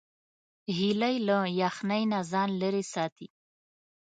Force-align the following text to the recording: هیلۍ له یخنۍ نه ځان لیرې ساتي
هیلۍ 0.77 1.15
له 1.27 1.37
یخنۍ 1.61 2.03
نه 2.11 2.19
ځان 2.31 2.49
لیرې 2.59 2.83
ساتي 2.93 3.27